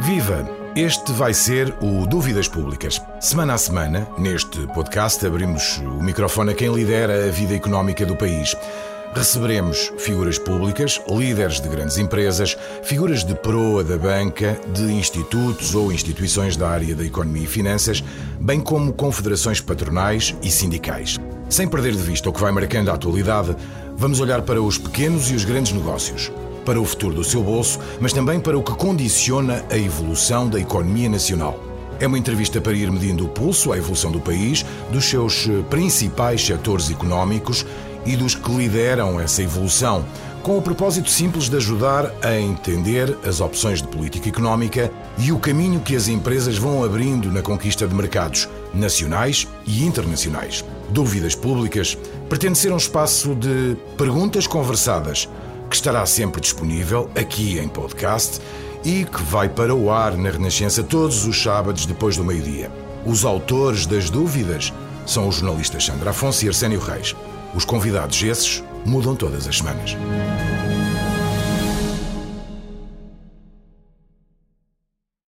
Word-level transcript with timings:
Viva! 0.00 0.62
Este 0.74 1.12
vai 1.12 1.34
ser 1.34 1.74
o 1.80 2.06
Dúvidas 2.06 2.48
Públicas. 2.48 3.00
Semana 3.20 3.54
a 3.54 3.58
semana, 3.58 4.08
neste 4.18 4.66
podcast, 4.68 5.24
abrimos 5.26 5.78
o 5.78 6.02
microfone 6.02 6.52
a 6.52 6.54
quem 6.54 6.74
lidera 6.74 7.26
a 7.26 7.30
vida 7.30 7.54
económica 7.54 8.06
do 8.06 8.16
país. 8.16 8.56
Receberemos 9.14 9.92
figuras 9.98 10.38
públicas, 10.38 11.00
líderes 11.08 11.60
de 11.60 11.68
grandes 11.68 11.98
empresas, 11.98 12.56
figuras 12.82 13.22
de 13.22 13.34
proa 13.34 13.84
da 13.84 13.98
banca, 13.98 14.58
de 14.72 14.84
institutos 14.92 15.74
ou 15.74 15.92
instituições 15.92 16.56
da 16.56 16.68
área 16.68 16.94
da 16.94 17.04
economia 17.04 17.44
e 17.44 17.46
finanças, 17.46 18.02
bem 18.40 18.60
como 18.60 18.92
confederações 18.92 19.60
patronais 19.60 20.34
e 20.42 20.50
sindicais. 20.50 21.18
Sem 21.48 21.68
perder 21.68 21.92
de 21.92 22.02
vista 22.02 22.30
o 22.30 22.32
que 22.32 22.40
vai 22.40 22.50
marcando 22.50 22.90
a 22.90 22.94
atualidade, 22.94 23.54
vamos 23.94 24.20
olhar 24.20 24.42
para 24.42 24.60
os 24.60 24.78
pequenos 24.78 25.30
e 25.30 25.34
os 25.34 25.44
grandes 25.44 25.72
negócios 25.72 26.32
para 26.64 26.80
o 26.80 26.84
futuro 26.84 27.14
do 27.14 27.24
seu 27.24 27.42
bolso, 27.42 27.78
mas 28.00 28.12
também 28.12 28.40
para 28.40 28.58
o 28.58 28.62
que 28.62 28.74
condiciona 28.74 29.64
a 29.70 29.76
evolução 29.76 30.48
da 30.48 30.60
economia 30.60 31.08
nacional. 31.08 31.58
É 32.00 32.06
uma 32.06 32.18
entrevista 32.18 32.60
para 32.60 32.72
ir 32.72 32.90
medindo 32.90 33.24
o 33.24 33.28
pulso 33.28 33.72
à 33.72 33.78
evolução 33.78 34.10
do 34.10 34.20
país, 34.20 34.64
dos 34.90 35.04
seus 35.04 35.48
eh, 35.48 35.62
principais 35.70 36.44
setores 36.44 36.90
económicos 36.90 37.64
e 38.04 38.16
dos 38.16 38.34
que 38.34 38.50
lideram 38.50 39.20
essa 39.20 39.42
evolução, 39.42 40.04
com 40.42 40.58
o 40.58 40.62
propósito 40.62 41.08
simples 41.08 41.48
de 41.48 41.56
ajudar 41.56 42.12
a 42.20 42.36
entender 42.36 43.16
as 43.24 43.40
opções 43.40 43.80
de 43.80 43.86
política 43.86 44.28
económica 44.28 44.90
e 45.16 45.30
o 45.30 45.38
caminho 45.38 45.80
que 45.80 45.94
as 45.94 46.08
empresas 46.08 46.58
vão 46.58 46.82
abrindo 46.82 47.30
na 47.30 47.42
conquista 47.42 47.86
de 47.86 47.94
mercados 47.94 48.48
nacionais 48.74 49.46
e 49.64 49.84
internacionais. 49.84 50.64
Dúvidas 50.90 51.36
Públicas 51.36 51.96
pretende 52.28 52.58
ser 52.58 52.72
um 52.72 52.76
espaço 52.76 53.34
de 53.36 53.76
perguntas 53.96 54.46
conversadas 54.48 55.28
que 55.72 55.76
estará 55.76 56.04
sempre 56.04 56.38
disponível 56.38 57.10
aqui 57.14 57.58
em 57.58 57.66
podcast 57.66 58.42
e 58.84 59.06
que 59.06 59.22
vai 59.22 59.48
para 59.48 59.74
o 59.74 59.90
ar 59.90 60.14
na 60.18 60.28
Renascença 60.28 60.82
todos 60.82 61.24
os 61.24 61.42
sábados 61.42 61.86
depois 61.86 62.14
do 62.14 62.22
meio-dia. 62.22 62.70
Os 63.06 63.24
autores 63.24 63.86
das 63.86 64.10
dúvidas 64.10 64.70
são 65.06 65.26
os 65.26 65.36
jornalistas 65.36 65.86
Sandra 65.86 66.10
Afonso 66.10 66.44
e 66.44 66.48
Arsénio 66.48 66.78
Reis. 66.78 67.16
Os 67.54 67.64
convidados 67.64 68.22
esses 68.22 68.62
mudam 68.84 69.16
todas 69.16 69.48
as 69.48 69.56
semanas. 69.56 69.96